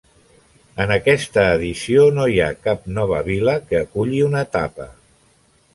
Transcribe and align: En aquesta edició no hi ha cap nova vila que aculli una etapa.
En 0.85 0.93
aquesta 0.95 1.43
edició 1.59 2.07
no 2.17 2.25
hi 2.37 2.41
ha 2.41 2.49
cap 2.69 2.89
nova 2.97 3.21
vila 3.31 3.57
que 3.71 3.85
aculli 3.85 4.25
una 4.31 4.45
etapa. 4.49 4.91